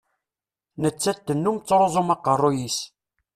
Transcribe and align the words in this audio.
Nettat 0.81 1.19
tennum 1.25 1.57
ttruzum 1.59 2.09
aqerruy-is. 2.15 2.77